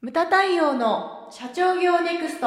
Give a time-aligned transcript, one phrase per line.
[0.00, 2.46] ムタ太陽の社長業ネクスト。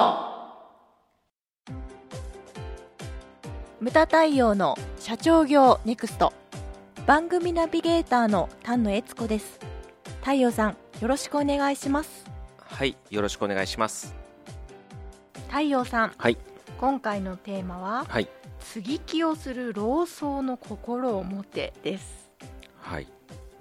[3.82, 6.32] ムタ太陽の社長業ネクスト。
[7.06, 9.60] 番組ナビゲーターの丹野悦子です。
[10.22, 12.24] 太陽さんよろしくお願いします。
[12.58, 14.16] はいよろしくお願いします。
[15.50, 16.38] 太陽さんはい。
[16.80, 18.30] 今回のテーマははい。
[18.62, 22.32] 接ぎ木をする老僧の心を持てです。
[22.80, 23.08] はい。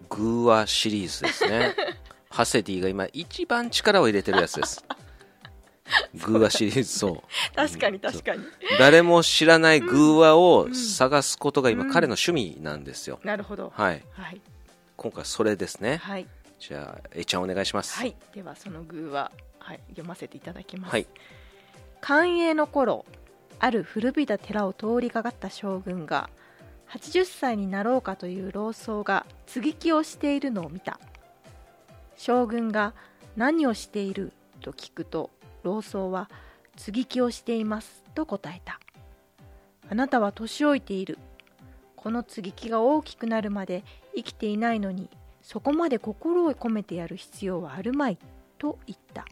[0.09, 1.75] グーワシリーズですね
[2.31, 4.85] ハセディが今一番力を入れてるやつです。
[6.15, 7.57] グーワシリーズそう。
[7.57, 8.45] 確かに確かに。
[8.79, 11.91] 誰も知らないグーワをうん探すことが今、うん。
[11.91, 13.19] 彼の趣味なんですよ。
[13.25, 13.73] なるほど。
[13.75, 14.05] はい。
[14.13, 14.41] はい。
[14.97, 15.97] 今回それですね。
[15.97, 16.27] はい。
[16.61, 17.97] じゃあ A ちゃんお願いします。
[17.97, 18.15] はい。
[18.33, 21.07] ではその具は、はい、読ませていただきます、はい。
[22.01, 23.05] 寛永の頃
[23.59, 26.31] ある古びた寺を通りかかった将軍が
[26.91, 30.99] 80歳になろうかという老僧が接ぎ木をしているのを見た
[32.23, 32.93] 将軍が
[33.35, 35.31] 何をしていると聞くと
[35.63, 36.29] 老僧は
[36.77, 38.79] 接ぎ木をしていますと答えた。
[39.89, 41.17] あなたは年老いている。
[41.97, 45.09] この接ぎ木が大きくなるまで生きていないのに
[45.41, 48.19] そこまで心を込めてやる必要はあるまい
[48.59, 49.25] と言った。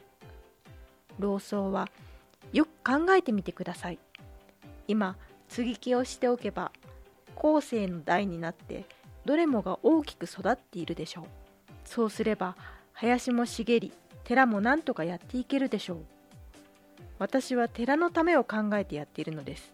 [1.19, 1.91] 老僧は
[2.55, 3.99] よく考えてみてください。
[4.87, 5.15] 今
[5.49, 6.73] 接ぎ木をしておけば
[7.35, 8.87] 後世の代になって
[9.27, 11.25] どれもが大きく育っているでしょう。
[11.85, 12.57] そうすれば
[13.01, 13.93] 林も茂り
[14.25, 15.99] 寺も何とかやっていけるでしょう。
[17.21, 19.73] 私は寺のためを考えてやっているのです。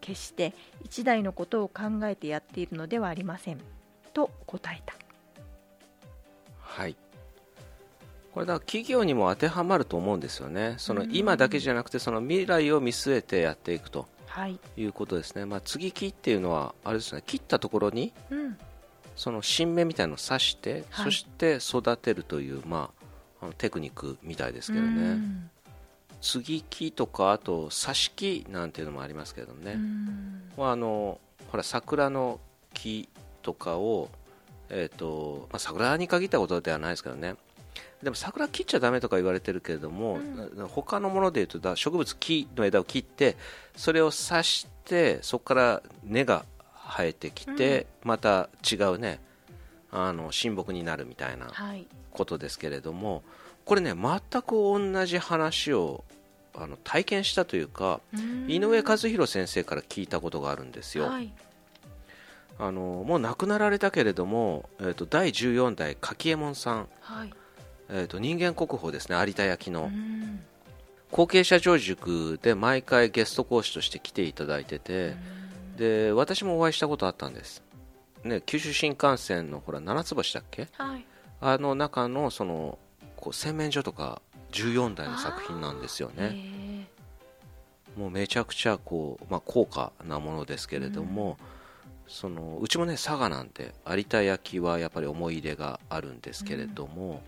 [0.00, 3.58] 決して一代のことを考えてやっているのではありません。
[4.12, 4.94] と答えた。
[6.60, 6.96] はい。
[8.32, 10.76] これだから企業にも当てはまると思うんですよね。
[10.78, 11.10] そのうん。
[11.12, 17.22] 今だけじゃなくてその未来を見据えてやっていくとはい、いうことですね、まあ、継ぎ木っていうのはあれですね。
[17.26, 18.56] 切ったところにうん、
[19.16, 21.04] その新芽みたいなのを刺して、はい。
[21.06, 22.90] そして育てるという、ま
[23.40, 25.50] あ、あのテクニックみたいですけどうねん。
[26.20, 30.50] 継ぎ木とかあと挿し木なんていうのもありますけどね、うん。
[30.56, 32.40] まあ、あのほら桜の
[32.72, 33.08] 木
[33.42, 34.08] とかを、
[34.70, 37.36] えーとまあ、桜に限ったことではないですけどね。
[38.02, 40.68] でも桜切っちゃだめとか言われてるけれども、うん。
[40.68, 43.36] 他のものでいうとだ植物木の枝を切って
[43.76, 46.44] それを刺してそこから根が
[46.86, 49.20] 生えてきて、また違うね
[49.90, 51.86] あの親木になるみたいなはい。
[52.14, 53.24] ことですけれども
[53.64, 56.04] これね全く同じ話を
[56.54, 58.00] あの体験したというか
[58.46, 61.32] 井上和弘先生から聞いたことがあるんですよ、はい。
[62.58, 67.34] あのもう亡くなられたけれども、えー、と第14代柿右衛門さん、はい。
[67.90, 69.84] えー、と人間国宝ですね有田焼の。
[69.84, 70.40] うん。
[71.10, 75.14] 後継社長塾で毎回ゲスト講師として来ていただいてて
[75.76, 77.62] で私もお会いしたことあったんです、
[78.22, 80.68] ね、九州新幹線のほら七つ星だっけ？
[80.72, 81.04] はい。
[81.40, 82.78] あの中のその
[83.16, 86.30] こう洗面所とか14代の作品なんですよね。
[86.30, 86.88] ね
[87.96, 91.36] もうめちゃくちゃこう、まあ、高価なものですけれども、
[92.08, 97.22] そのうちもね佐賀なんて有田焼はやっぱり思い入れがあるんですけれども、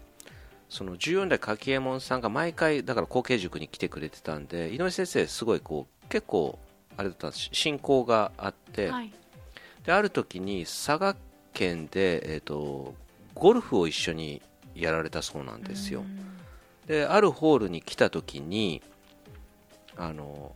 [0.68, 6.58] その14代柿右衛門さんが毎回だから後継塾に来てくれてたんで井上先生すごいこう結構
[6.96, 9.12] あれだったんです親交があって、はい。
[9.84, 11.16] である時に佐賀
[11.52, 12.94] 県で、えー、と
[13.34, 14.42] ゴルフを一緒に
[14.74, 16.04] やられたそうなんですよ、
[16.86, 18.82] であるホールに来た時に
[19.96, 20.54] あの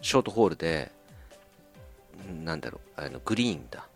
[0.00, 0.90] ショートホールで
[2.44, 3.86] なんだろうあのグリーンだ。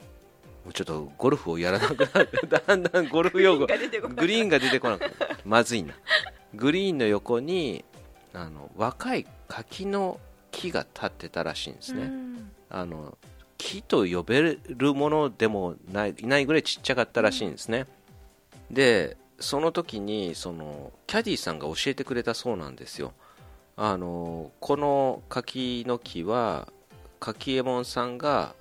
[0.64, 3.66] もうちょっとゴルフをやらなくなってだんだんゴルフ用語。
[3.66, 3.72] グ
[4.26, 5.94] リーンが出てこなくてまずいな。
[6.54, 7.84] グリーンの横に
[8.32, 10.18] あの若い柿の
[10.56, 12.50] 木が立ってたらしいんですね、うん。
[12.70, 13.18] あの
[13.58, 17.86] 木と呼べるものでもないいないぐらいちっちゃかったらしいんですね、
[18.70, 23.12] でその時にそのキャディーさんが教えてくれたそうなんですよ。
[23.76, 26.68] あのこの柿の木は
[27.20, 28.54] 柿右衛門さんが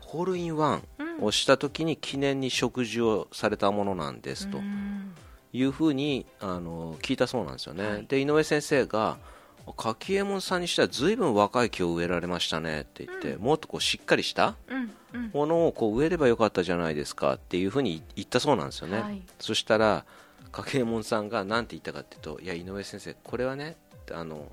[0.00, 1.24] ホールインワンうん。
[1.24, 5.14] をした時に記念に食事をされたものなんですとうん。
[5.52, 8.06] いうふうにあの聞いたそうなんですよね、はい。
[8.06, 9.18] で井上先生が
[9.66, 15.30] 柿右衛門さんにしては随分若い木を植えられましたねって言って、もっとこうしっかりしたうんうん。
[15.32, 19.22] ものをこう植えればよかったじゃないですかっていうふうに言ったそうなんですよね、はい。
[19.38, 20.04] そしたら
[20.50, 23.76] 柿右衛門さんが何て言ったかっていうといや井上先生これはね
[24.10, 24.50] あの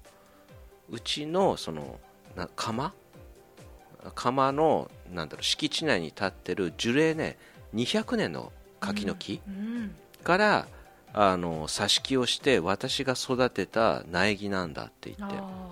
[0.89, 1.99] うちのその
[2.35, 2.93] な窯？
[4.15, 7.37] 窯のなんだろう敷地内に立ってる樹齢ね
[7.75, 9.95] 200年の柿の木うん。
[10.23, 10.67] から、
[11.13, 15.35] あの挿し木をして私が育てた苗木なんだって言って。
[15.37, 15.69] あ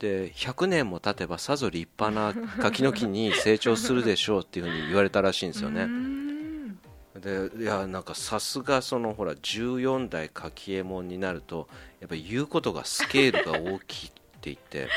[0.00, 5.84] で100年も経てばさぞ立派な柿の木に成長するでしょうっていうふうに言われたらしいんですよね。
[5.84, 6.74] ん。
[7.20, 11.68] でいやなんかさすがそのほら14代柿右衛門になると
[12.00, 14.88] やっぱり言うことがスケールが大きいって言って。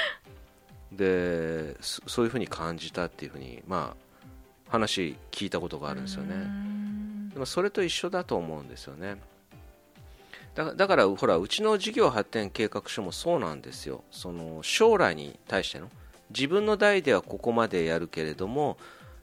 [0.94, 6.36] でそういうふうに感じたっていうふうにまあ話聞いたことがあるんですよね。
[7.34, 9.18] でもそれと一緒だと思うんですよね
[10.56, 14.04] だだからほらうちの事業発展計画書もそうなんですよ。
[14.12, 15.90] その将来に対しての。
[16.30, 18.78] 自分の代ではここまでやるけれども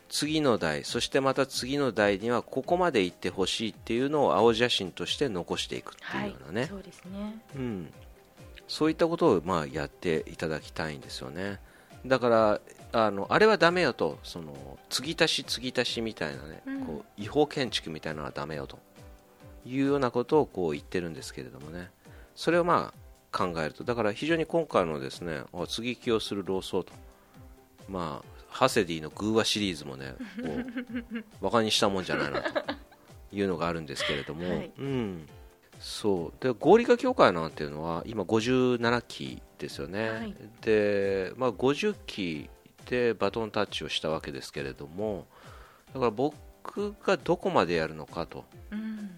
[0.08, 7.92] 次の代そしてまた次の代にはここまで行ってほしいっていうのを青写真として残していくっていうようなね、はい、そうですね、うん、
[8.68, 11.58] そういったことをまあやっていただきたいんですよね。
[12.06, 12.60] だから
[12.92, 14.18] あのあれはだめよと。
[14.22, 18.78] その継ぎ足し継ぎ足しみたいなね、うん、こう違法建築みたいなのはだめよと
[19.66, 21.90] いうようなことをこう言ってるんですけれどもね。
[22.34, 23.84] それをまあ考えると。
[23.84, 26.92] だから非常に今回のですね継ぎ木をする老僧と。
[27.88, 30.14] まあハセディのグーワシリーズもね
[31.40, 32.50] バカにしたもんじゃないなと。
[33.32, 35.28] いうのがあるんですけれども、はい、うん、
[35.78, 36.42] そう。
[36.42, 42.50] で合理化協会なんていうのは今57期ですよね、はい、で、まあ、50期
[42.86, 45.26] でバトンタッチをしたわけですけれども。
[45.94, 49.10] だから僕がどこまでやるのかと、うん、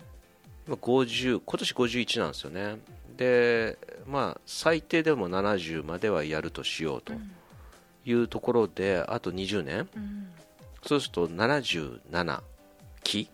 [0.66, 2.78] 今50今年51なんですよね。
[3.16, 7.12] で、まあ、最低でも70まではやるとしようと。
[7.12, 7.32] うん
[8.04, 10.28] いうところであと20年、うん、
[10.82, 12.40] そうすると77
[13.04, 13.28] 期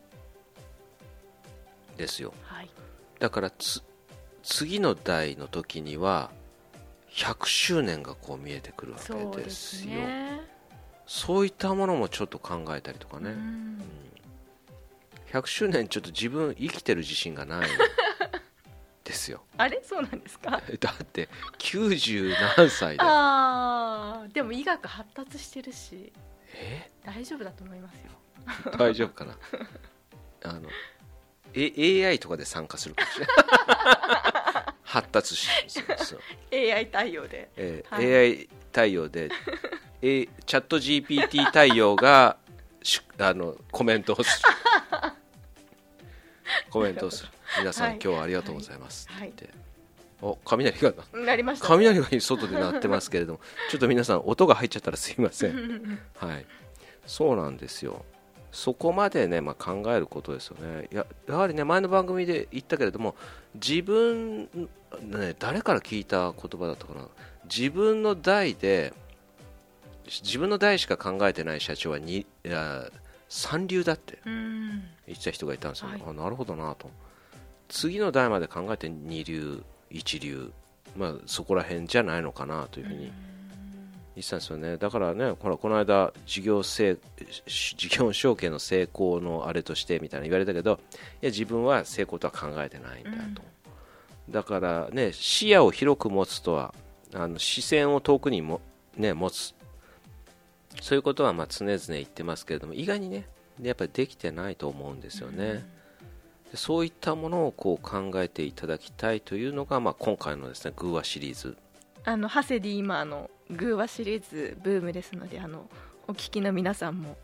[1.97, 2.71] ですよ、はい、
[3.19, 3.53] だから
[4.43, 6.31] 次の代の時には
[7.11, 9.95] 100周年がこう見えてくるわけですよ。
[11.07, 13.83] そういったものもちょっと考えたりとかね、うん、
[15.33, 17.69] 100周年ちょっと自分生きてる自信がない。
[19.05, 19.43] ですよ。
[19.57, 19.81] あれ？
[19.83, 20.51] そうなんですか？
[20.81, 21.29] だって
[21.59, 26.13] 90何歳でああでも医学発達してるし。
[26.55, 26.91] え？
[27.05, 28.73] 大丈夫だと思いますよ。
[28.79, 29.39] 大丈夫かな？
[30.45, 30.69] あの、
[31.55, 33.37] A、AI とかで参加するかもしれない。
[34.85, 35.49] 発達し
[35.99, 36.21] そう
[36.51, 39.31] AI 対応で、えーはい、AI 対応で、
[40.01, 42.39] A、チャット GPT 対応が
[43.19, 44.49] あのコメントをする
[46.71, 47.31] コメントをする。
[47.59, 49.49] 皆さん、はい、今日はありがとうございます、はい、って
[50.21, 55.99] お雷がなりました、ね、雷が外で鳴ってますけれども ちょっと皆さん音が入っちゃったらすいません。
[56.17, 56.47] はい。
[57.07, 58.05] そうなんですよ。
[58.51, 60.89] そこまでね、まあ、考えることですよね。
[60.91, 63.15] ややはりね前の番組で言ったけれども
[63.55, 64.45] 自分、
[65.01, 67.07] ね、誰から聞いた言葉だったかな。
[67.45, 68.93] 自分の代で
[70.05, 72.91] 自分の代しか考えてない社長はにいや
[73.29, 74.19] 三流だって。
[74.25, 76.91] 言ってた人がいたんですよ、はい、あなるほどなと。
[77.69, 80.51] 次の代まで考えて二流、一流、
[80.97, 83.09] まあ、そこら辺じゃないのかなというふうに言
[84.23, 84.77] ってたんですよね。
[84.77, 86.99] だからねこの間事業成
[87.47, 90.81] 事業承継の成功のあれとしてみたいな言われたけど
[91.23, 93.43] いや自分は成功とは考えてないんだと、
[94.27, 96.75] うん、だからね視野を広く持つとは
[97.15, 98.61] あの視線を遠くにも、
[98.97, 99.55] ね、持つ
[100.81, 103.27] そういうことはまあ常々言ってますけれども意外にね
[103.61, 105.67] やっぱりできてないと思うんですよね。
[106.53, 106.57] うん。
[106.57, 111.57] そういったものをこう考えていただきたいというのが、まあ、今回のですねグーワシリーズ。
[112.05, 115.69] あのハセディ今のグーワシリーズブームですのであの
[116.07, 117.17] お聞きの皆さんも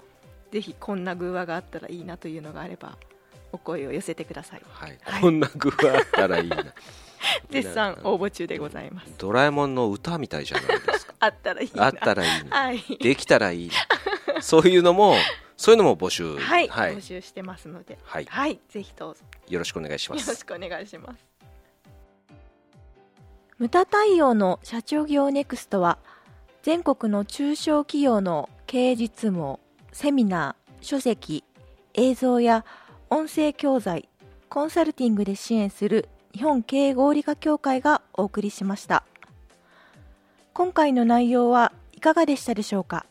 [0.53, 2.99] ぜひこんなグーワがあったらいいなというのがあれば
[3.53, 6.65] お声を寄せてください、はい、はい、こんなグーワあったらいいな。
[7.51, 9.13] 絶賛応募中でございます。
[9.17, 11.85] ドラえもんの歌みたいじゃないですかあったらいいな。
[11.85, 13.71] あったらいいな、はい、できたらいい
[14.35, 15.17] なそういうのも
[15.57, 20.21] そういうのも募集、はい、はい、募集してますので、はい、はい、ぜひどうぞよろしくお願いします。
[20.21, 21.35] よろしくお願いします。
[23.59, 25.99] 無駄対応の社長業ネクストは
[26.63, 29.61] 全国の中小企業の経営実務
[29.93, 31.45] セミナー、書籍、
[31.95, 32.65] 映像や
[33.11, 34.09] 音声教材、
[34.49, 39.05] コンサルティングで支援する日本経営合理化協会がお送りしました。
[40.55, 43.07] 今回の内容はいかがでしたでしょうか？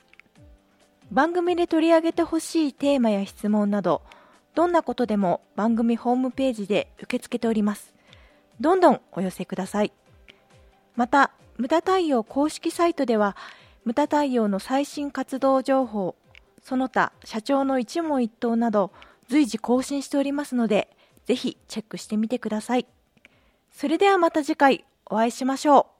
[1.12, 4.02] 番組で取り上げてほしいテーマや質問など
[4.56, 7.94] どんなことでも番組ホームページで受け付けております。
[8.62, 9.92] どんどんお寄せください。
[10.96, 13.36] また無駄対応公式サイトでは
[13.84, 16.16] 無駄対応の最新活動情報
[16.64, 18.92] その他社長の一問一答など
[19.28, 20.88] 随時更新しておりますので
[21.26, 22.86] ぜひチェックしてみてください。
[23.70, 25.93] それではまた次回お会いしましょう。